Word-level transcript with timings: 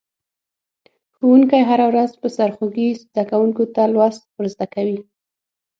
ښوونکی 1.15 1.61
هره 1.69 1.85
ورځ 1.91 2.11
په 2.21 2.27
سرخوږي 2.35 2.87
زده 3.03 3.23
کونکو 3.31 3.63
ته 3.75 3.83
لوست 3.93 4.21
ور 4.35 4.45
زده 4.53 4.65
کوي. 4.73 4.99